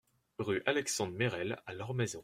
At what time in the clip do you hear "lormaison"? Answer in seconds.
1.75-2.19